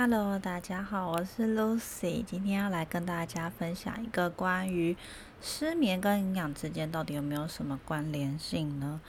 [0.00, 4.96] Hello，大家好，我是 Lucy，今天要来跟大家分享一个关于
[5.42, 9.00] 失眠跟营养之间到底有没有什么关联性呢？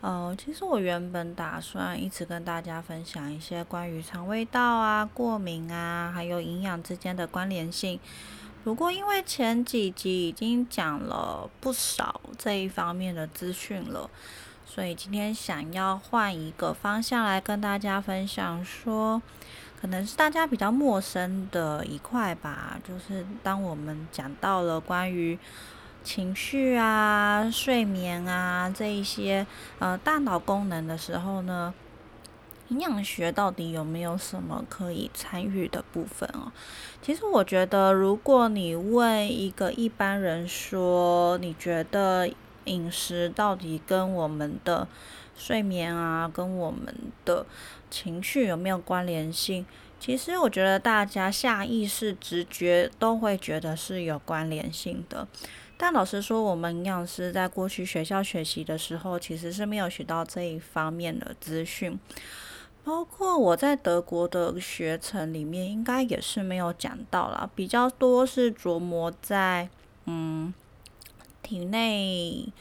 [0.00, 8.00] 呃，其实我原本打算一直跟大家分享一些关于肠胃道啊、过敏啊，还有营养之间的关联性。
[8.64, 14.08] 不过因为前几集已经讲了不少这一方面的资讯了，
[14.64, 19.20] 所以今天想要换一个方向来跟大家分享说。
[19.80, 25.38] 可能是大家比较陌生的一块吧，就是当我们讲到了关于
[26.04, 29.46] 情绪啊、睡眠啊这一些
[29.78, 31.72] 呃大脑功能的时候呢，
[32.68, 36.52] 营养学到底有没有什么可以参与的部分哦？
[37.02, 42.30] 其实我觉得，如果你问一个一般人说，你觉得
[42.66, 44.86] 饮食到底跟我们的
[45.36, 47.46] 睡眠啊，跟我们的
[47.90, 49.66] 情绪有没有关联性？
[49.98, 55.26] 其实我觉得大家下意识、直觉都会觉得是有关联性的。
[55.76, 61.98] 但老实说，我们营养师在过去学校学习的时候，其实是没有学到这一方面的资讯。
[62.82, 69.68] 包括我在德国的学程里面，应该也是没有讲到啦，比较多是琢磨在
[70.06, 70.54] 嗯
[71.42, 72.52] 体内。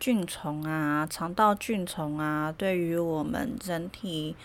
[0.00, 4.36] 菌虫啊，肠道菌虫啊，对于我们整体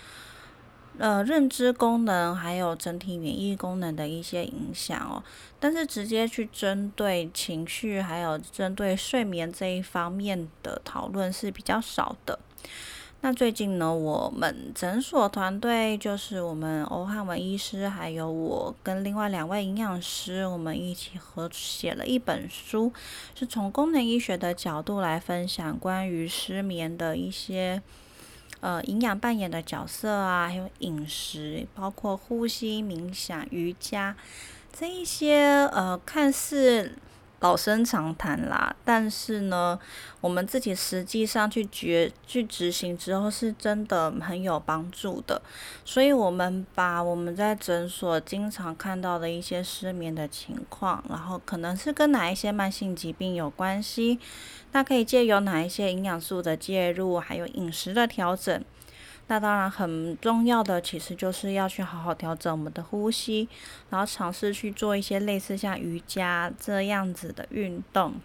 [0.98, 5.24] 呃认知功能还有整体免疫功能的一些影响哦。
[5.60, 12.38] 但是直接去针对情绪还有针对睡眠这一方面的讨论是比较少的。
[13.26, 22.92] 那最近呢，我们诊所团队就是我们欧汉文医师，还有我跟另外两位营养师，我们一起合写了一本书，
[23.34, 27.82] 是从功能医学的角度来分享关于失眠的一些
[28.64, 34.16] 呃营养扮演的角色啊，还有饮食，包括呼吸、冥想、瑜伽
[34.72, 36.98] 这一些呃看似。
[37.44, 39.78] 老生常谈啦，但是呢，
[40.22, 45.42] 我们自己实际上去决去执行之后，是真的很有帮助的。
[45.84, 54.18] 所以，我们把我们在诊所经常看到的一些失眠的情况，然后可能是跟哪一些慢性疾病有关系，
[54.72, 58.64] 那可以借由哪一些营养素的介入，还有饮食的调整。
[59.28, 63.48] 那当然很重要的，其实就是要去好好调整我们的呼吸，
[63.90, 68.16] 然后尝试去做一些类似像瑜伽这样子的运动。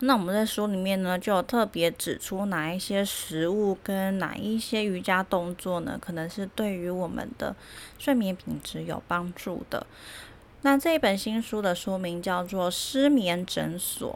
[0.00, 7.54] 那我们在书里面呢，就有特别指出哪一些食物跟哪一些瑜伽动作呢，可能是对于我们的
[7.98, 9.86] 睡眠品质有帮助的。
[10.62, 14.12] 那这一本新书的书名叫做《失眠诊所》。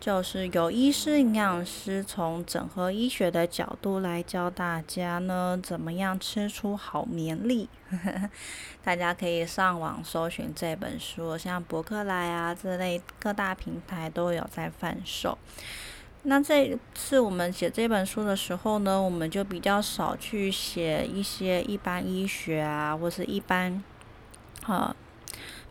[0.00, 7.68] 就是有医师、营养师从整合医学的角度来教大家呢，怎么样吃出好眠力。
[8.84, 15.36] 大家可以上网搜寻这本书，像博客来啊这类各大平台都有在贩售。
[16.22, 23.82] 那这次我们写这本书的时候呢，我们就比较少去写一些一般医学啊，或是一般
[24.62, 24.94] 啊。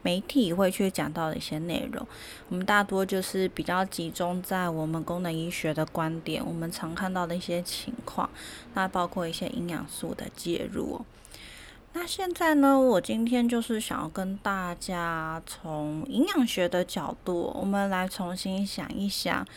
[0.01, 2.07] 媒体会去讲到的一些内容，
[2.49, 8.29] 我们大多就是比较集中在我们功能医学的观点，我们常看到的一些情况，
[8.73, 11.05] 那包括一些营养素的介入。
[11.93, 19.47] 那现在呢，我今天就是想要跟大家从营养学的角度，我们来重新想一想，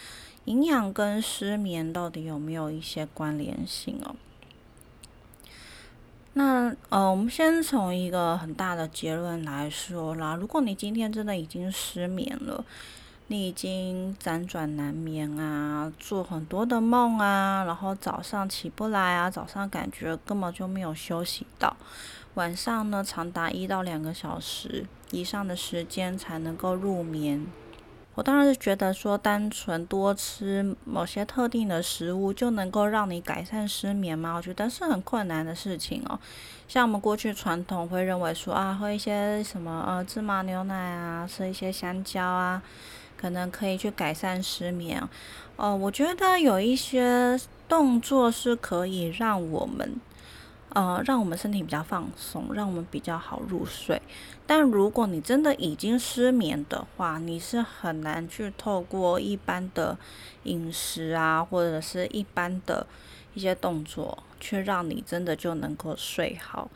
[0.47, 4.17] 营养跟失眠到底有没有一些关联性哦？
[6.35, 10.37] 那呃，我们先从一个很大的结论来说啦。
[10.37, 12.65] 如果你今天真的已经失眠了，
[13.27, 21.77] 你已经辗转难眠啊，做很多的梦啊，然后早上起不来啊，早上感觉根本就没有休息到，
[22.35, 27.45] 晚上呢长达一到两个小时以上的时间才能够入眠。
[28.21, 34.35] 我当然是觉得说，单纯多吃某些特定的食物就能够让你改善失眠吗？
[34.35, 36.21] 我觉得是很困难的事情哦。
[36.69, 42.63] 像我们过去传统会认为说啊，喝一些什么呃芝麻牛奶啊，吃一些香蕉啊，
[43.17, 45.03] 可能可以去改善失眠。
[45.57, 49.99] 哦，我觉得有一些动作是可以让我们。
[50.73, 54.01] 呃，让我们身体比较放松，让我们比较好入睡。
[54.47, 59.99] 但如果你真的已经失眠的话，你是很难去透过一般的
[60.45, 62.87] 饮食啊，或者是一般的
[63.35, 66.71] 一些动作，去让你真的就能够睡好。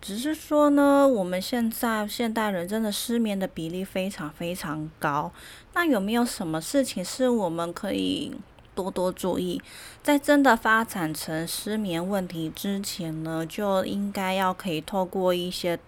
[0.00, 5.30] 只是说呢，我们现在现代人真的失眠的比例非常非常高。
[5.74, 8.32] 那有没有什么事情是我们可以
[8.74, 9.60] 多多注意，
[10.02, 15.78] 在真的发展成失眠问题之前呢，就应该要可以透过一些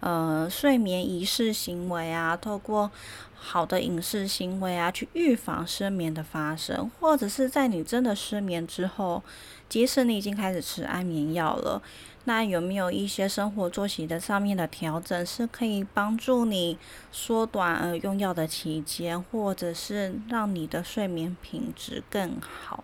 [0.00, 2.90] 呃睡眠仪式行为啊，透过
[3.34, 9.22] 好的饮食行为啊，去预防失眠的发生，或者是在你真的失眠之后，
[9.68, 11.80] 即使你已经开始吃安眠药了。
[12.28, 16.76] 那有没有一些生活作息的上面的调整，是可以帮助你
[17.12, 22.82] 缩短呃用药的期间，或者是让你的睡眠品质更好，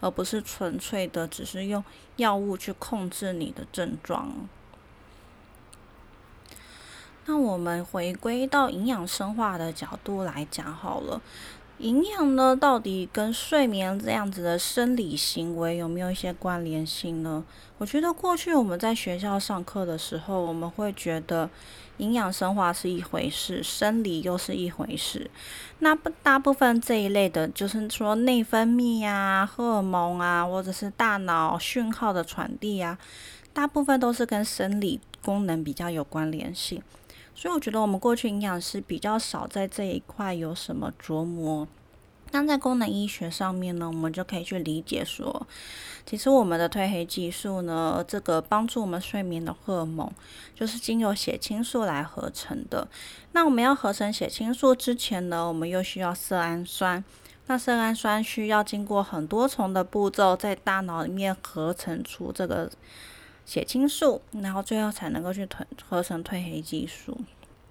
[0.00, 1.82] 而不是纯粹的只是用
[2.14, 4.32] 药物去控制你的症状。
[7.28, 11.20] 那我们回归到营养生化的角度来讲好了。
[11.78, 17.44] 营养呢，到底跟睡眠这样子的生理行为有没有一些关联性呢？
[17.76, 21.50] 我觉得过去我们在学校上课的时候，我们会觉得
[21.98, 25.30] 营养生化是一回事，生理又是一回事。
[25.80, 32.96] 那不大部分这一类的，就是说内分泌啊、荷尔蒙啊，或者是大脑讯号的传递啊，
[33.52, 36.82] 大部分都是跟生理功能比较有关联性。
[37.36, 41.68] 所以我觉得我们过去营养师比较少在这一块有什么琢磨。
[42.32, 45.46] 那在功能医学上面呢，我们就可以去理解说，
[46.04, 50.10] 其实我们的褪黑激素呢，这个帮助我们睡眠的荷尔蒙，
[50.54, 52.88] 就是经由血清素来合成的。
[53.32, 57.04] 那我们要合成血清素之前呢，我们又需要色氨酸。
[57.46, 62.70] 那色氨酸需要经过很多重的步骤，在大脑里面合成出这个。
[63.46, 67.16] 血清素，然后最后才能够去合合成褪黑激素。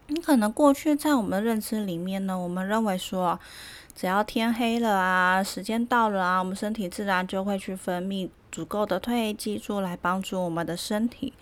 [0.07, 3.39] 你可能过去在我们认知里面呢，我们认为说，
[3.95, 11.33] 只要天黑了啊，时间到了啊，我们身体自然就会去分泌足够的褪黑激素来帮助我们的身体。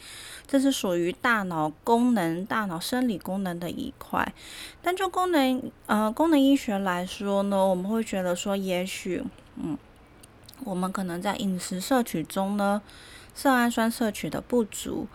[0.47, 4.33] 这是属于大脑功能、大脑生理功能的一块。
[4.81, 9.21] 但就功能呃功能医学来说呢，我们会觉得说，也许
[9.57, 9.77] 嗯，
[10.63, 12.81] 我们可能在饮食摄取中呢。
[13.35, 15.07] 色氨酸摄取的不足，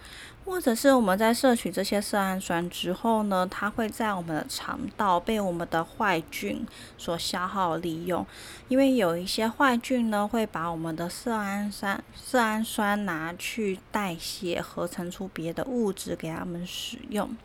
[0.45, 6.67] 或者是我们在摄取这些色氨酸之后呢，它会在我们的肠道被我们的坏菌
[6.97, 8.27] 所消耗利用。
[8.69, 17.37] 因为有一些坏菌呢，会把我们的色氨酸色氨酸拿去代谢，合成出别的物质给它们使用。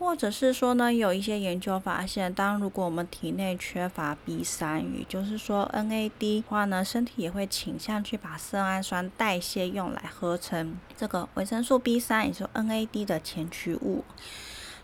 [0.00, 14.02] 或者是说呢，有一些研究发现，当如果我们体内缺乏 B 三，也就是说 NAD 的话呢，身体也会倾向去把色氨酸代谢用来合成这个维生素 B 三，也就是 NAD 的前驱物。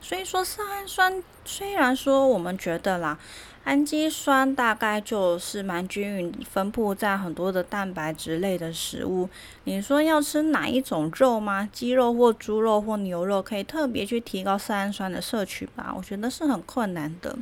[0.03, 3.19] 所以说，色氨酸虽然说我们觉得啦。
[3.67, 9.29] 氨基酸大概就是蛮均匀分布在很多的蛋白质类的食物。
[9.65, 11.69] 你说要吃哪一种肉吗？
[11.73, 15.93] 鸡肉或猪肉或牛肉可以特别去提高色氨酸的摄取吧？
[15.97, 17.37] 我觉得是很困难的。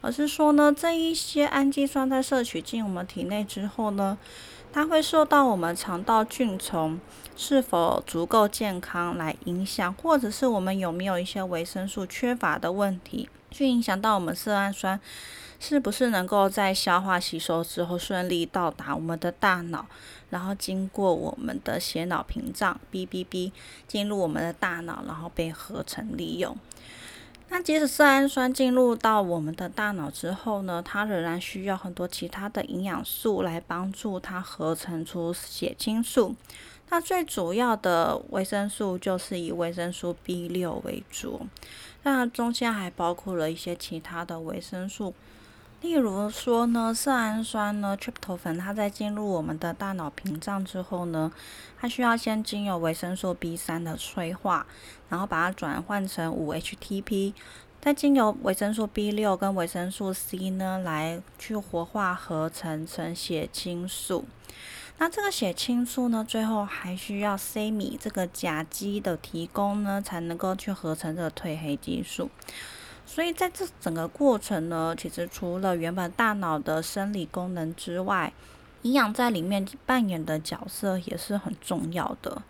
[0.00, 4.16] 而是说呢，这一些氨基酸在摄取进我们体内之后呢，
[4.72, 7.00] 它会受到我们肠道菌丛
[7.36, 15.00] 是否足够健康来影响，或者是我们有没有一些维生素缺乏的问题，去影响到我们色氨酸。
[15.60, 19.86] 是不是能够在消化吸收之后顺利到达我们的大脑，
[20.30, 23.52] 然后经过我们的血脑屏障 （BBB）
[23.86, 26.56] 进入我们的大脑，然后被合成利用？
[27.50, 36.36] 那即使色氨酸进入到我们的大脑之后呢，它仍然需要很多其他的营养素来帮助它合成出血清素。
[36.90, 41.46] 那最主要的维生素就是以维生素 B 六为主，
[42.02, 45.14] 那中间还包括了一些其他的维生素。
[45.80, 51.30] 例如说呢，色氨酸呢，tryptophan，它在进入我们的大脑屏障之后呢，
[51.78, 54.66] 它需要先经由维生素 B 三的催化，
[55.08, 57.32] 然后把它转换成五 HTP，
[57.80, 64.24] 再经由维生素 B 六跟维生素 C 呢，来去活化合成成血清素。
[64.98, 72.28] 那这个血清素呢，最后还需要 C 米这个甲基的提供呢，才能够去合成这个褪黑激素。
[73.10, 78.30] 所以在这整个过程呢，其实除了原本大脑的生理功能之外，
[78.82, 82.42] 营养在里面扮演的角色也是很重要的。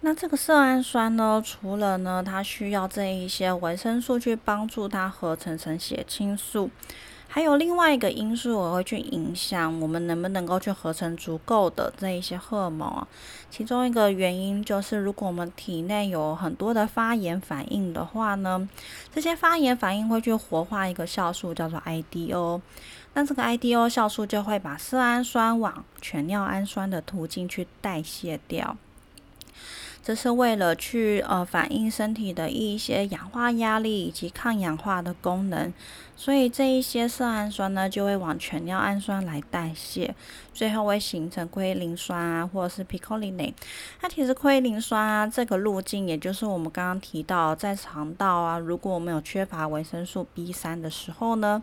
[0.00, 6.68] 那这个色氨酸呢，除了呢，它需要这一些维生素去帮助它合成成血清素。
[7.32, 13.06] 还有另外一个因素，我会去影响我们能不能够去合成足够的这一些荷尔蒙啊。
[13.48, 18.68] 其中一个原因就是，如果我们体内有很多的发炎反应的话呢，
[19.14, 22.60] 这些发炎反应会去活化一个酵素，叫做 IDO。
[23.14, 28.76] 那这个 IDO 酵素就会把色氨酸往全尿氨酸的途径去代谢掉。
[30.02, 35.72] 这是为了去呃反映身体的一些氧化压力以及抗氧化的功能。
[36.16, 40.14] 所以这一些色氨酸呢，就会往全尿氨酸来代谢，
[40.52, 43.54] 最后会形成龟磷酸啊，或者是 picolinate。
[44.02, 51.62] 那其实龟磷酸啊，这个路径，也就是我们刚刚提到，在肠道啊，如果我们有缺乏维生素 B 三的时候呢，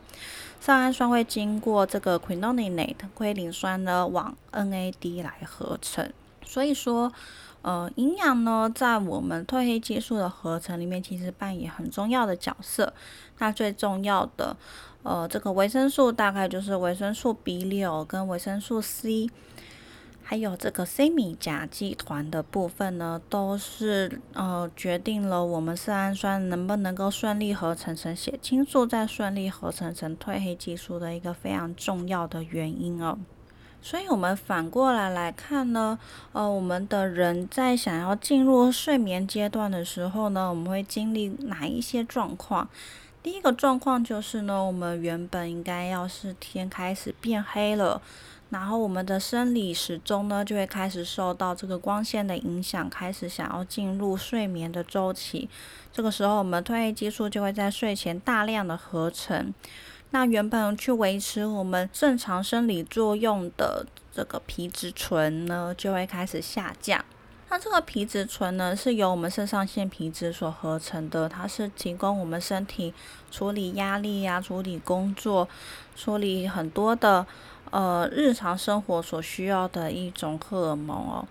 [0.60, 6.12] 色氨酸会经过这个 quinolinate 龟磷酸呢，往 NAD 来合成。
[6.44, 7.12] 所以说。
[7.61, 12.93] 呃，营养呢，在我们褪黑激素的合成里面，其实扮演很重要的角色。
[13.39, 14.55] 那最重要的，
[15.03, 19.29] 呃，这个维生素大概就是维生素 B 六跟维生素 C，
[20.23, 33.17] 还有这个 C 米甲基团的部分呢，都是呃决定了我们色氨酸能不能够顺利合成成血清素，再顺利合成成褪黑激素的一个非常重要的原因哦。
[33.81, 35.98] 所以，我们反过来来看呢，
[36.34, 42.67] 呃，我们的人在想要进入睡眠阶段的时候呢，我们会经历哪一些状况？
[43.24, 48.01] 第一个状况就是呢，我们原本应该要是天开始变黑了，
[48.50, 55.50] 然后我们的生理时钟呢就会开始受到这个光线的影响，开始想要进入睡眠的周期。
[55.93, 59.53] 这个时候，我们褪黑激素就会在睡前大量的合成。
[60.11, 67.03] 那原本去维持我们正常生理作用的这个皮质醇呢，就会开始下降。
[67.49, 72.93] 那这个皮质醇呢，是由我们肾上腺皮质所合成的，它是提供我们身体
[73.31, 75.47] 处理压力呀、处理工作、
[75.95, 77.25] 处理很多的
[77.69, 81.27] 呃日常生活所需要的一种荷尔蒙哦。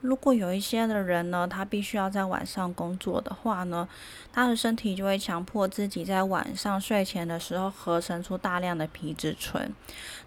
[0.00, 3.88] 如果有一些的人呢，他必须要在晚上工作的话呢，
[4.34, 9.72] 他的身体就会强迫自己在晚上睡前的时候合成出大量的皮质醇。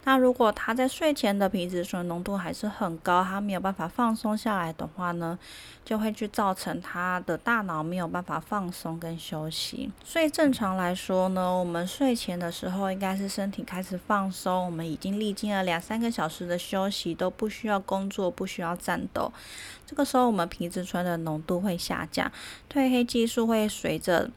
[0.06, 5.38] 那如果他在睡前的皮质醇浓度还是很高，他没有办法放松下来的话呢，
[5.84, 9.92] 就会去造成他的大脑没有办法放松跟休息。
[10.06, 19.30] 所以正常来说呢，我们睡前的时候应该是身体开始放松，我们已经历经了两三个小时的休息，都不需要工作，不需要战斗。
[19.88, 22.30] 这个时候，我们皮质醇的浓度会下降，
[22.70, 24.30] 褪黑激素会随着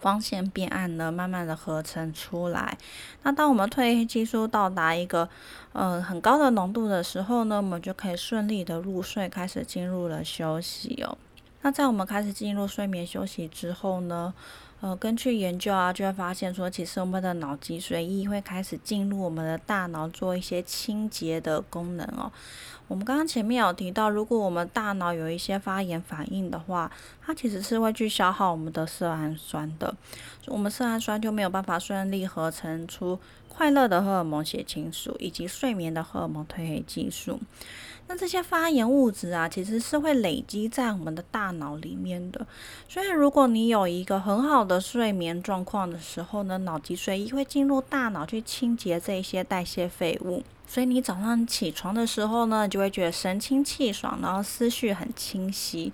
[0.00, 2.76] 光线变暗呢，慢慢的合成出来。
[3.22, 5.28] 那当我们褪黑激素到达一个
[5.72, 11.16] 嗯很高的浓度的时候呢，我们就可以顺利的入睡，开始进入了休息哦。
[11.62, 14.34] 那在我们开始进入睡眠休息之后呢？
[14.82, 22.30] 呃，根据研究啊，就会发现说，其实我们的脑脊髓液会开始进入我们的大脑做一些清洁的功能哦。
[22.88, 26.90] 我们刚刚前面有提到，如果我们大脑有一些发炎反应的话，
[27.24, 29.94] 它其实是会去消耗我们的色氨酸的，
[30.46, 37.40] 我们色氨酸就没有办法顺利合成出快乐的荷尔蒙血清素以及睡眠的荷尔蒙褪黑激素。
[38.08, 42.46] 那这些发炎物质啊，其实是会累积在我们的大脑里面的。
[42.88, 50.44] 所以，如果你有一个很好的睡眠状况的时候呢，脑脊髓液会进入大脑去清洁这些代谢废物。
[50.68, 55.92] 所以你早上起床的时候呢，就会觉得神清气爽，然后思绪很清晰。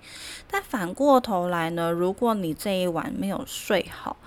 [0.49, 4.17] 但反过头来呢，如果你这一晚没有睡好，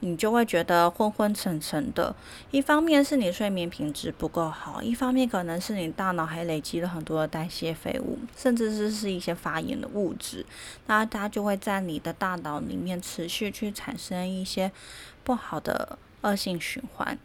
[0.00, 2.14] 你就会觉得昏昏沉沉的。
[2.50, 10.44] 一方面是你睡眠品质不够好，一方面可能是你大脑还累积了很多的代谢废物，甚至是是一些发炎的物质，
[10.86, 14.72] 那它就会在你的大脑里面持续去产生一些
[15.22, 17.16] 不好的恶性循环。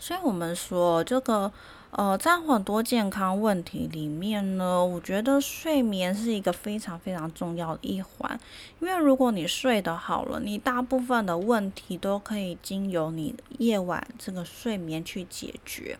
[0.00, 1.52] 所以我们说这个。
[1.96, 8.40] 呃，在很多健康问题里面呢，我觉得睡眠是一个非常非常重要的一环。
[8.80, 15.96] 因为如果你睡得好了，你大部分的问题都可以经由你夜晚这个睡眠去解决。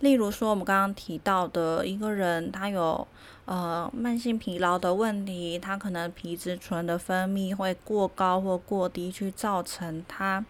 [0.00, 3.08] 例如说，我们刚刚提到的一个人，他有
[3.46, 10.44] 呃慢性疲劳的问题，他可能皮质醇的分泌会过高或过低，去造成他。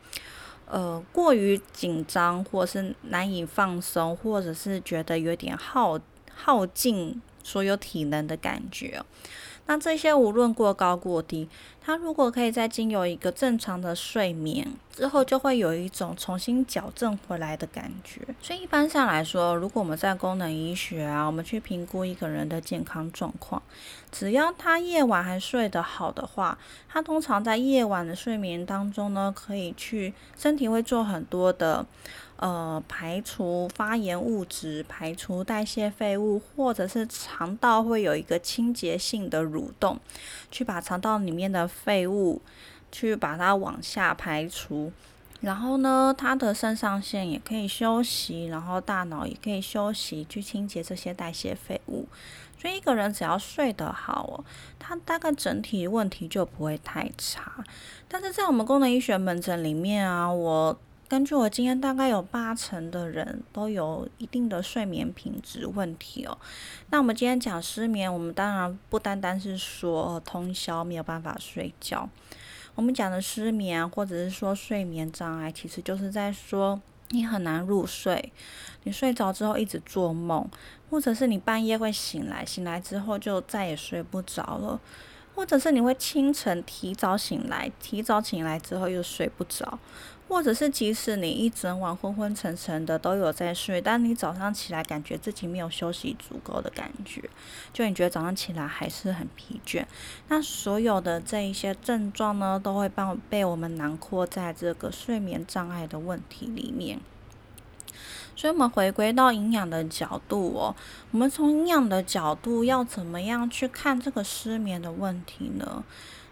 [0.68, 5.98] 呃，过于紧张，或是难以放松，或者是觉得有点耗
[6.34, 9.02] 耗尽所有体能的感觉。
[9.66, 11.48] 那这些无论过高过低，
[11.80, 18.20] 它如果可以再经由一个正常的睡眠之后，就会有一种重新矫正回来的感觉。
[18.40, 23.60] 所以一般上来说，如果我们在功能医学啊，我们去评估一个人的健康状况，
[24.12, 26.56] 只要他夜晚还睡得好的话，
[26.88, 31.84] 他通常在夜晚的睡眠当中呢，可以去身体会做很多的。
[32.36, 39.98] 呃，排除发炎物质，排除代谢废物，或者是肠道会有一个清洁性的蠕动，
[40.50, 42.42] 去把肠道里面的废物
[42.92, 44.92] 去把它往下排除。
[45.40, 52.06] 然后呢，它的肾上腺也可以休息，然后大脑也可以休息，去清洁这些代谢废物。
[52.58, 54.44] 所以一个人只要睡得好哦，
[54.78, 57.62] 他大概整体问题就不会太差。
[58.08, 60.76] 但是在我们功能医学门诊里面啊，我
[61.08, 66.36] 根据我经验，大概有八成的人都有一定的睡眠品质问题哦。
[66.90, 72.08] 那我们今天讲失眠，我们当然不单单是说通宵没有办法睡觉，
[72.74, 78.32] 我们讲的失眠或者是说睡眠障碍，其实就是在说你很难入睡，
[78.82, 80.48] 你睡着之后一直做梦，
[80.90, 84.80] 或者是你半夜会醒来，醒来之后就再也睡不着了。
[85.36, 89.78] 或者是你会清晨提早醒来，提早醒来之后又睡不着，
[90.28, 97.22] 或者是即使你一整晚昏昏沉沉的都有在睡，但你早上起来感觉自己没有休息足够的感觉，
[97.72, 99.84] 就你觉得早上起来还是很疲倦。
[100.28, 107.00] 那所有的这一些症状呢，都会帮被我们囊括在这个睡眠障碍的问题里面。
[108.34, 110.76] 所以，我们回归到营养的角度哦，
[111.10, 115.82] 我们从营养的角度要怎么样去看这个失眠的问题呢？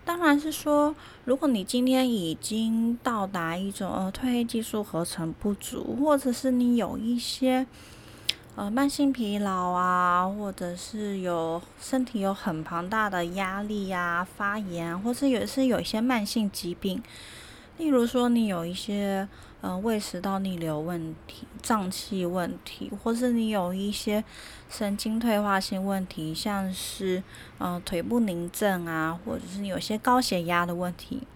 [0.05, 0.95] 当然是说，
[1.25, 7.67] 如果你今天已经到达一种呃褪黑激素合成不足，或者是你有一些
[8.55, 17.03] 呃慢性疲劳啊，或者是有身体有很庞大的压力呀、发炎，或是有是有一些慢性疾病，
[17.79, 19.27] 例如说你有一些。
[19.65, 24.23] 呃，胃食道逆流问题、胀气问题，或是你有一些
[24.69, 27.23] 神经退化性问题，像是
[27.59, 31.27] 嗯腿部凝症啊，或者是有些高血压的问题，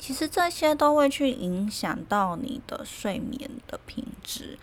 [0.00, 4.58] 其实这些都会去影响到你的睡眠的品质，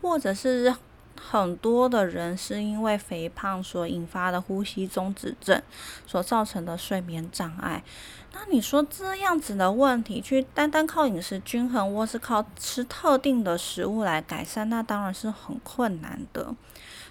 [0.00, 0.74] 或者是
[1.22, 5.60] 很多的人是因为肥胖所引发的呼吸中止症
[6.06, 7.82] 所造成的睡眠障碍。
[8.32, 16.54] 那你说这样子的问题，去单单靠饮食均衡，或是靠吃特定的食物来改善，那当然是很困难的。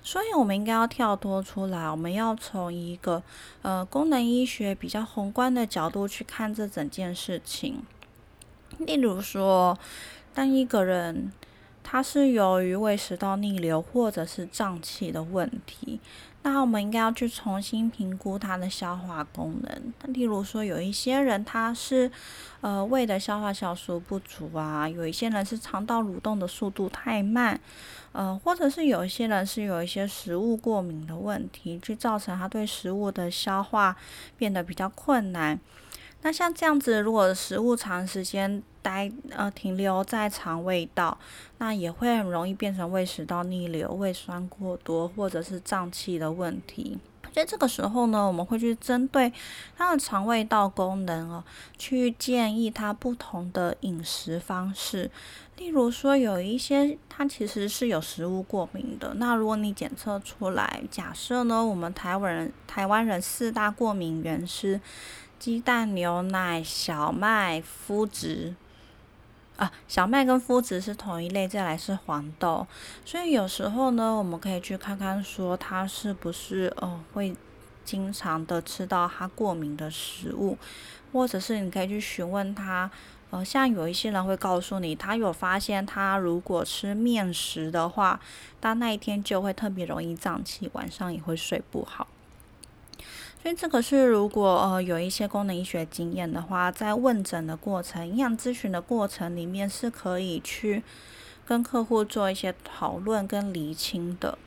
[0.01, 3.21] 所以，我们应该要跳脱出来，我们要从一个
[3.61, 7.83] 呃功能医学比较宏观的角度去看这整件事情。
[8.77, 9.77] 例如说，
[10.33, 11.33] 当一个人
[11.91, 15.99] 它是由于胃食道逆流或者是胀气的问题。
[16.43, 20.13] 那我们应该要去重新评估它的消化功能。
[20.13, 22.11] 例如说，有一些人他是
[22.61, 27.59] 呃胃的消化酵素不足啊，有一些人是肠道蠕动的速度太慢，
[28.11, 33.97] 呃，或者是有一些人是有一些食物过敏的问题，去造成他对食物的消化
[34.37, 35.59] 变得比较困难。
[36.21, 41.17] 那像这样子，如果食物长时间待呃停留在肠胃道，
[41.59, 46.97] 那也会很容易变成胃食道逆流、胃酸过多或者是胀气的问题。
[47.31, 49.31] 所以这个时候呢，我们会去针对
[49.77, 51.43] 他的肠胃道功能哦，
[51.77, 55.09] 去建议他不同的饮食方式。
[55.55, 64.81] 例如说，有一些他其实是有食物过敏的，那如果你检测出来，假设呢，我们台湾人台湾人四大过敏源是。
[65.39, 68.53] 鸡蛋、牛奶、小麦、麸质
[69.55, 72.67] 啊，小麦跟麸质是同一类，再来是黄豆。
[73.05, 77.33] 所以有时候呢，我们可以去看看，说他是不是呃会
[77.85, 80.57] 经常的吃到他过敏的食物，
[81.13, 82.91] 或者是你可以去询问他。
[83.31, 88.19] 呃，像有一些人会告诉你，他有发现他如果吃面食的话，
[88.59, 92.07] 他那一天就会特别容易胀气，晚上也会睡不好。
[93.41, 100.83] 所以这个是，如果呃有一些功能医学经验的话，在问诊的过程、营养咨询的过程里面，是可以去
[101.45, 104.37] 跟客户做一些讨论跟厘清的。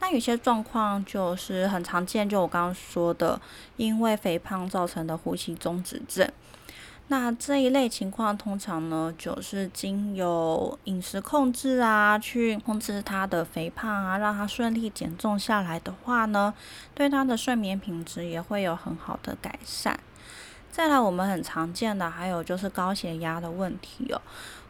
[0.00, 3.40] 那有些状况就是很常见，就我刚刚说的，
[3.78, 6.30] 因为肥胖造成的呼吸中止症。
[7.08, 16.52] 那这一类情况，通常呢，就是经由饮食控制啊，去控制他的肥胖啊，让他顺利减重下来的话呢，
[16.94, 20.00] 对他的睡眠品质也会有很好的改善。
[20.72, 24.20] 再来，我们很常见的还有就是高血压的问题哦。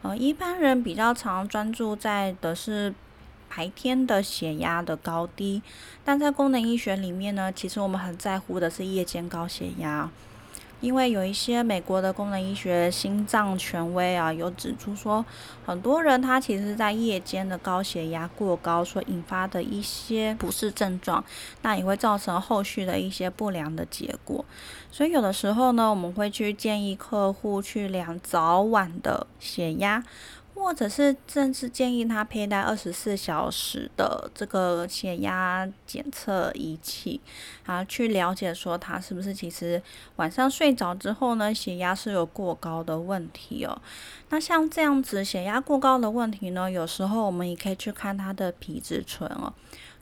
[0.03, 2.93] 呃，一般人比较常专注在的是
[3.49, 5.63] 白天的血压的高低，
[6.05, 10.09] 但在功能医学里面呢，其实我们很在乎的是夜间高血压。
[10.79, 15.25] 因为有一些美国的功能医学心脏权威啊，有指出说，
[15.65, 21.23] 很多人他其实在夜间的高血压过高所引发的一些不适症状，
[21.61, 24.45] 那也会造成后续的一些不良的结果。
[24.91, 30.03] 所以有的时候呢，我们会去建议客户去量早晚的血压。
[30.57, 37.21] 或者是甚至建议他佩戴二十四小时的这个血压检测仪器，
[37.65, 39.81] 啊，去了解说他是不是其实
[40.17, 43.81] 晚上睡着之后呢，血压是有过高的问题哦。
[44.29, 49.53] 那像这样子血压过高的问题呢，有时候我们也可以去看他的皮质醇哦。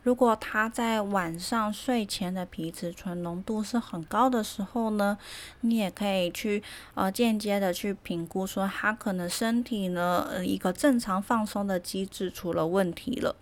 [0.06, 5.18] 如果他在晚上睡前的皮质醇浓度是很高的时候呢，
[5.62, 6.62] 你也可以去
[6.94, 13.36] 呃间接的去评估说他可能身体呢呃一个正常放松的机制出了问题了。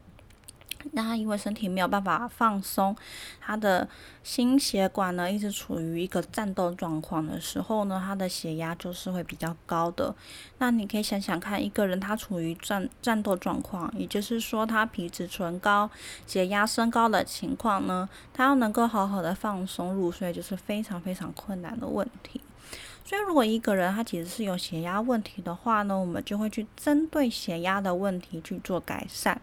[0.91, 2.96] 那他因为身体没有办法放松，
[3.39, 3.88] 他的
[4.24, 10.13] 心血管呢一直处于一个战斗状况的时候呢，他的血压就是会比较高的。
[10.58, 15.89] 那你可以想想看，一个人他处于战战斗状况，也就是说他皮质醇高、
[16.28, 22.41] 血压升高的情况呢，他要能够好好的放松入睡，就是非常非常困难的问题。
[23.06, 29.41] 所以，如果一个人他其实是有血压问题的话呢，我们就会去针对血压的问题去做改善。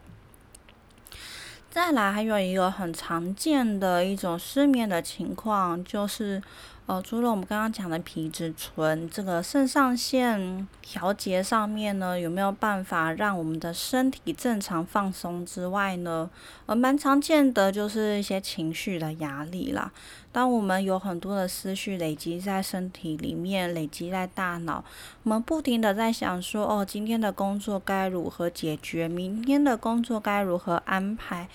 [1.71, 6.43] 再来，还有一个很常见的一种失眠的情况，就是，
[6.87, 16.29] 呃，除了我们刚刚讲的皮质醇这个肾上腺调节上面呢，有没有办法让我们的身体正常放松之外呢，
[16.67, 19.93] 呃，蛮常见的就是一些情绪的压力啦。
[20.33, 24.85] 当我们有很多的思绪累积在身体里面，累积在大脑，
[25.25, 29.09] 我们不停的在想说，哦，今天的工作该如何解决？
[29.09, 31.49] 明天的工作该如何安排？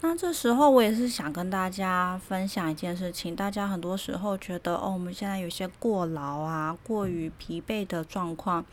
[0.00, 8.64] 那这时候我也是想跟大家分享一件事情，大家很多时候觉得，哦，我们现在有些过劳啊，过于疲惫的状况，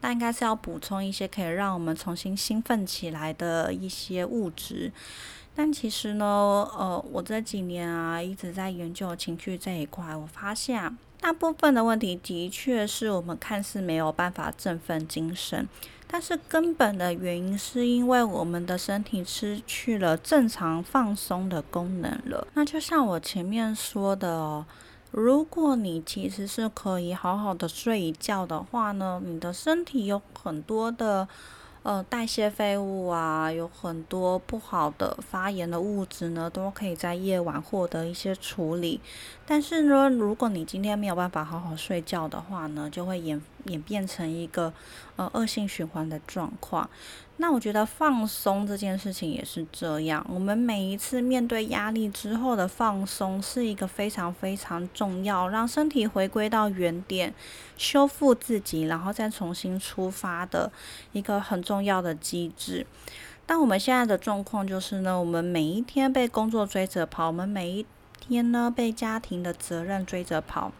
[0.00, 4.90] 那应该是要补充一些可以让我们重新兴奋起来的一些物质。
[5.56, 6.26] 但其实呢，
[6.76, 15.68] 呃，我这几年啊一直在研究情绪这一块，我发现啊，大部分的问题的确是我们看似没有办法振奋精神，
[16.08, 22.46] 但是根本的原因是因为我们的身体失去了正常放松的功能了。
[22.54, 24.66] 那就像我前面说的哦，
[25.12, 31.28] 如果你其实是可以好好的睡一觉的话呢，你的身体有很多的。
[31.84, 39.02] 呃，代谢废物啊，有很多不好的发炎的物质呢，都可以在夜晚获得一些处理。
[39.44, 44.72] 但是呢，如果你今天没有办法好好睡觉的话呢，就会引演变成一个
[45.16, 46.88] 呃恶性循环的状况。
[47.38, 50.24] 那我觉得放松这件事情也是这样。
[50.30, 57.34] 我们每一次面对压力之后的放松，是一个非常非常重要，让身体回归到原点，
[57.76, 60.70] 修复自己，然后再重新出发的
[61.10, 62.86] 一个很重要的机制。
[63.46, 67.84] 但我们现在的状况就是呢，我们每一天被工作追着跑，我们每一
[68.20, 70.70] 天呢被家庭的责任追着跑。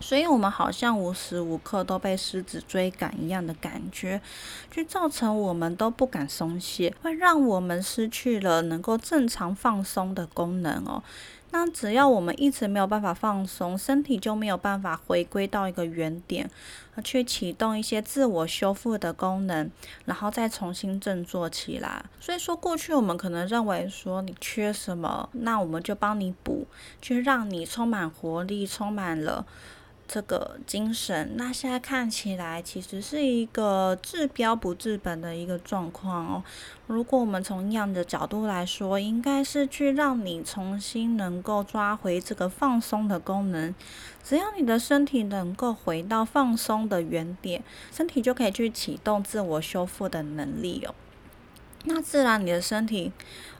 [0.00, 4.20] 所以，我们好像无时无刻都被狮子追赶一样的感觉，
[4.70, 11.02] 就造成我们都不敢松懈，会让我们失去了能够正常放松的功能哦。
[11.52, 16.50] 那只要我们一直没有办法放松，身体就没有办法回归到一个原点，
[17.04, 19.70] 去启动一些自我修复的功能，
[20.04, 22.04] 然后再重新振作起来。
[22.20, 26.66] 所以说，过去我们可能认为说你缺什么，那我们就帮你补，
[27.00, 29.46] 去让你充满活力，充满了。
[30.06, 36.44] 这个精神，那现在看起来其实是一个治标不治本的一个状况哦。
[36.86, 43.74] 如果我们从营养的角度来说，应该是去让你重新能够抓回这个放松的功能。
[44.22, 50.94] 只要你的身体能够回到放松的原点，身体就可以去启动自我修复的能力哦。
[51.86, 53.12] 那自然你的身体，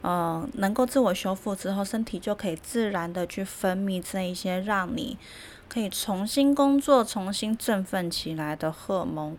[0.05, 5.17] 呃，能够自我修复之后，身体就可以自然的去分泌这一些让你。
[5.67, 9.37] 可以重新工作、重新振奋起来的荷尔蒙，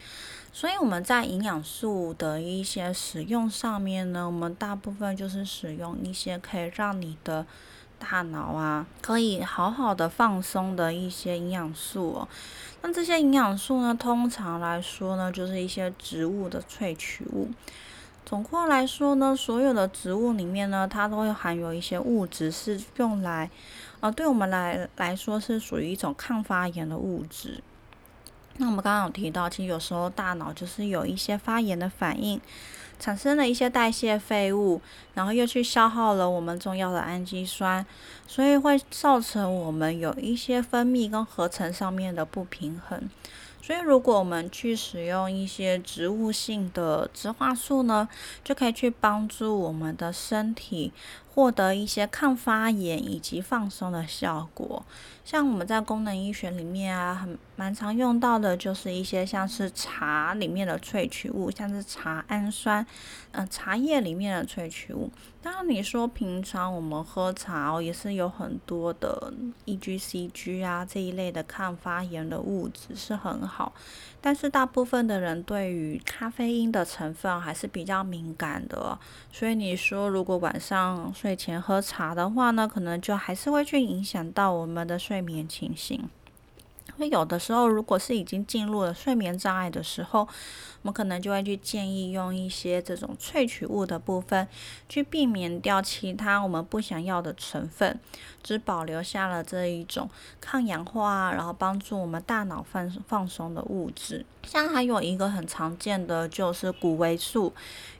[0.51, 7.45] 所以我们在营养素的一些使用上面呢，我们大部分就是使用一些可以让你的
[7.99, 12.27] 大脑啊可以好好的放松的一些营养素哦。
[12.81, 17.49] 那这些营养素呢，通常来说呢，就是一些植物的萃取物。
[18.25, 23.51] 总括来说呢，所有的植物里面呢，它都会含有一些物质是用来。
[23.99, 27.61] 呃，对我们来来说是属于一种抗发炎的物质。
[28.57, 32.41] 那我们刚刚有提到，其实有时候大脑就是有一些发炎的反应，
[32.99, 34.81] 产生了一些代谢废物，
[35.13, 37.85] 然后又去消耗了我们重要的氨基酸，
[38.27, 43.09] 所以会造成我们有一些分泌跟合成上面的不平衡。
[43.65, 48.07] 所以，如果我们去使用一些植物性的植化素呢，
[48.43, 50.91] 就可以去帮助我们的身体。
[51.35, 54.85] 获得一些抗发炎以及放松的效果，
[55.25, 62.87] 像我们在功能医学里面啊，很蛮常用到的，就是一些像是茶里面的萃取物，像是茶氨酸，
[63.33, 65.11] 嗯，茶叶里面的萃取物。
[65.41, 69.33] 当然，你说平常我们喝茶哦，也是有很多的
[69.65, 73.73] EGCG 啊这一类的抗发炎的物质是很好，
[74.25, 78.97] 但是大部分的人对于咖啡因的成分还是比较敏感的，
[79.31, 81.13] 所以你说如果晚上。
[81.13, 86.09] 睡前喝茶的话呢，可能就还是会去影响到我们的睡眠情形。
[86.87, 90.27] 因为有的时候，如果是已经进入了睡眠障碍的时候，
[90.85, 94.47] 我们可能就会去建议用一些这种萃取物的部分，
[94.87, 97.99] 去避免掉其他我们不想要的成分，
[98.43, 100.07] 只保留下了这一种
[100.39, 104.23] 抗氧化，然后帮助我们大脑放放松的物质。
[104.43, 107.51] 像还有一个很常见的就是谷维素，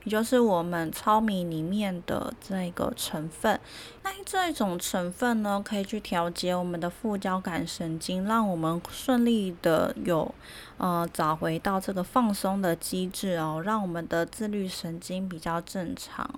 [0.04, 3.58] 也就是我们糙米里面的这个成分。
[4.04, 10.32] 那这种成分呢，可以去调节我们的副交感神经，让我们顺利的有
[10.78, 16.28] 呃找回到这个放松的机制哦，让我们的自律神经比较正常。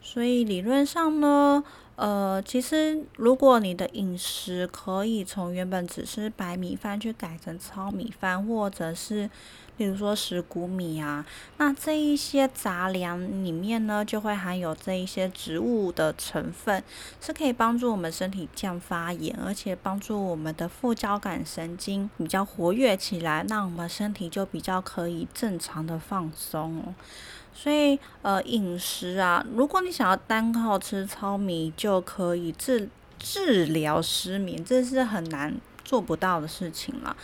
[0.00, 1.64] 所以理论上呢。
[1.96, 9.30] 呃，其实如果你的饮食可以从原本只吃白米饭去改成糙米饭，或者是
[9.78, 11.24] 例如说石谷米啊，
[11.58, 16.82] 那这一些杂粮里面呢，就会含有这一些植物的成分，
[17.20, 26.94] 是可以帮助我们身体降发炎，而且帮助我们的副交感神经比较活跃起来，那我们身体就比较可以正常的放松。
[27.54, 37.16] 所以，呃，饮食啊，如果你想要单靠吃糙米就可以治治疗失眠，这是很难做不到的事情了。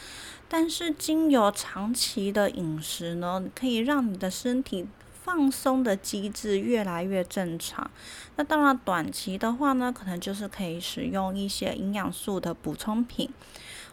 [0.54, 4.86] 但是，经由长期的饮食呢，可以让你的身体
[5.24, 7.90] 放松的机制越来越正常。
[8.36, 13.30] 那当然，短期的话呢，可能就是可以使用一些营养素的补充品。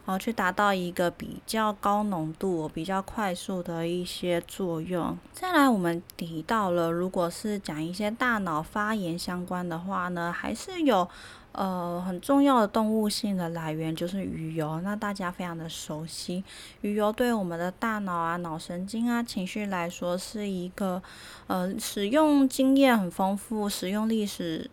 [0.06, 5.16] 然后去达到一个比较高浓度、比较快速的一些作用。
[5.30, 11.08] 再来，我们提到了，如果是讲一些大脑发炎相关的话呢，还是有
[11.52, 14.80] 呃很重要的动物性的来源，就是鱼油。
[14.82, 16.44] 那大家非常的熟悉，
[16.82, 21.02] 鱼油对我们的大脑啊、脑神经啊、情绪来说，是一个
[21.46, 24.70] 呃使用经验很丰富、使用历史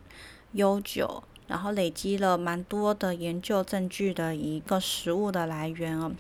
[0.52, 1.24] 悠久。
[1.48, 6.12] 然后累积了蛮多的研究证据的一个食物的来源哦，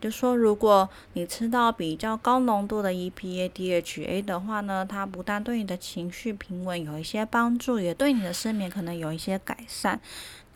[0.00, 9.98] 就说如果你吃到比较高浓度的 EPA、DHA 的话呢，它不但对你的情绪平稳有一些帮助，也对你的失眠可能有一些改善。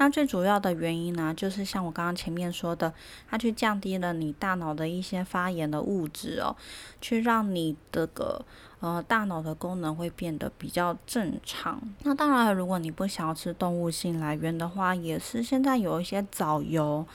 [0.01, 2.91] 那最主要的原因呢，就是像我刚刚前面说的，
[3.29, 6.57] 它去降低了你大脑的一些发炎的物质哦，
[7.03, 8.43] 去让你这个
[8.81, 11.79] 呃大脑的功能会变得比较正常。
[12.03, 17.07] 那当然，如果你不想要吃动物性来源的话，也是现在有一些藻油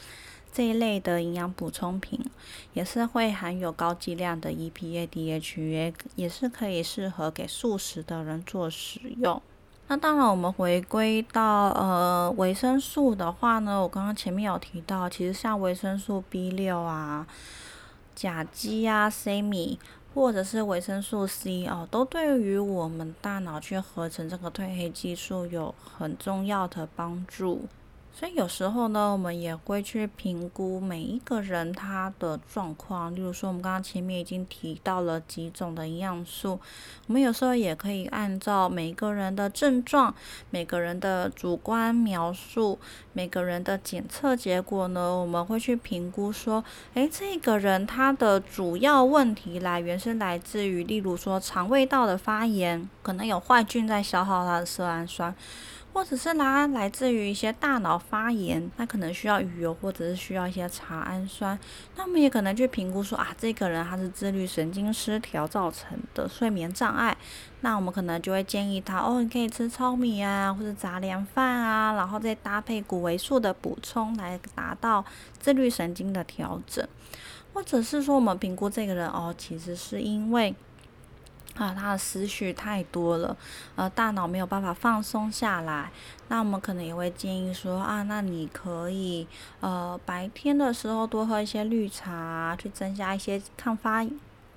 [0.54, 2.24] 这一类的营养补充品，
[2.74, 9.42] 也是会含有高剂量的 EPA、DHA，也是可以适合给素食的人做使用。
[9.88, 17.28] 那当然，我们回归到呃维生素的话呢，我刚刚前面有提到，其实像维生素 B 六啊、
[18.16, 19.78] 甲基啊、C 米
[20.16, 27.68] 或者是维生素 C 哦，都对于我们大脑去合成这个褪黑激素有很重要的帮助。
[28.18, 33.14] 所以有时候呢，我们也会去评估每一个人他的状况。
[33.14, 36.58] 例如说，我们刚刚前面已经提到了几种的营养素，
[37.08, 40.16] 我们有时候也可以按照每个人的症状、
[40.50, 42.80] 每个人的主观描述、
[43.12, 55.36] 每个人的检测结果呢，我们会去评估说，诶，这个人他的主要问题来源是来自于，例如说肠胃道的发炎，可能有坏菌在消耗他的色氨酸。
[55.96, 61.58] 或者是它来自于一些大脑发炎，那可能需要鱼油，或者是需要一些茶氨酸。
[61.96, 67.16] 那我们也可能去评估说啊，这个人他是自律神经失调造成的睡眠障碍，
[67.62, 75.06] 那我们可能就会建议他哦，你可以吃糙米啊，或者杂粮饭啊，然后再搭配谷维素的补充来达到
[75.40, 76.86] 自律神经的调整。
[77.54, 80.54] 或者是说，我们评估这个人哦，其实是因为。
[81.56, 83.36] 啊，他的思绪太多了，
[83.76, 85.90] 呃，大脑没有办法放松下来。
[86.28, 89.26] 那我们可能也会建议说，啊，那你可以，
[89.62, 94.06] 呃，白天的时候多喝一些绿茶，去增加一些抗发、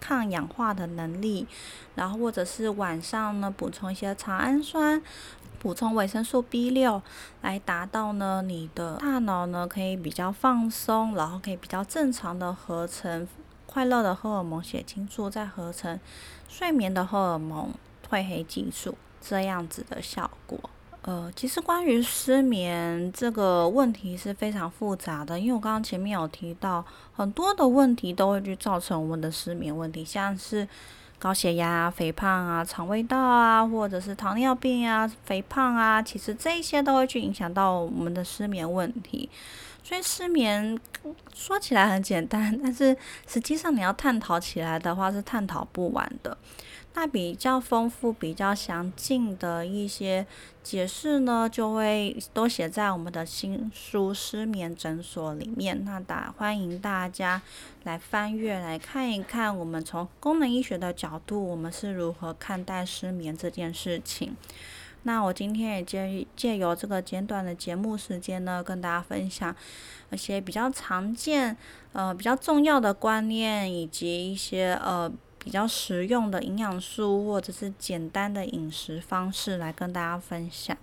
[0.00, 1.46] 抗氧化的能力。
[1.94, 5.00] 然后或者是晚上呢，补充一些茶氨酸，
[5.60, 7.00] 补充维生素 B 六，
[7.42, 13.28] 来达到呢你的大脑呢可以比较放松，然后可以比较正常的合成。
[13.70, 16.00] 快乐的荷尔蒙血清素再合成
[16.48, 17.70] 睡眠的荷尔蒙
[18.08, 20.58] 褪黑激素，这样子的效果。
[21.02, 30.66] 呃，其实关于失眠这个问题是非常复杂的，因为我刚刚前面有提到，很多的问题都会去造成我们的失眠问题，像是
[31.18, 39.28] 高血压、肥胖啊、肠胃道啊，或者是糖尿病啊、肥胖啊，其实这些都会去影响到我们的失眠问题。
[39.88, 40.78] 所以失眠
[41.34, 42.94] 说起来很简单，但是
[43.26, 46.36] 实际上你要探讨起来的话是探讨不完的。
[46.92, 50.26] 那比较丰富、比较详尽的一些
[50.62, 55.82] 解释呢，就会都写在我们的新书《失眠诊所》里面。
[55.86, 57.40] 那大欢迎大家
[57.84, 64.36] 来翻阅来看一看，我们从功能医学的角度，我们是如何看待失眠这件事情。
[65.04, 69.54] 那我今天也借借由这个简短的节目时间呢，跟大家分享
[70.10, 71.56] 一些比较常见、
[71.92, 75.10] 呃比较重要的观念，以及一些呃。
[75.40, 80.76] 比较实用的营养素，或者是简单的饮食方式来跟大家分享。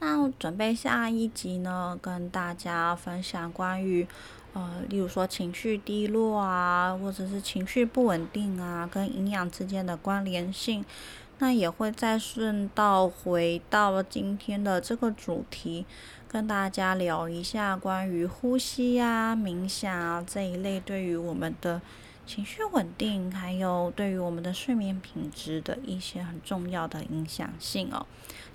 [0.00, 4.06] 那准备下一集呢，跟大家分享关于
[4.52, 10.84] 呃，例如说情绪低落啊，或者是情绪不稳定啊，跟营养之间的关联性。
[11.40, 15.84] 那也会再顺道回到今天的这个主题，
[16.28, 21.82] 跟大家聊一下关于呼吸啊、冥想啊这一类对于我们的。
[22.26, 28.06] 情绪稳定，还有对于我们的睡眠品质的一些很重要的影响性哦。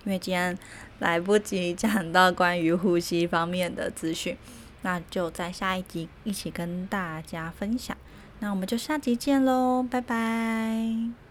[0.05, 0.57] 因为今天
[0.99, 4.37] 来不及讲到关于呼吸方面的资讯，
[4.83, 7.97] 那就在下一集一起跟大家分享。
[8.39, 11.24] 那我们就下集见喽，拜拜。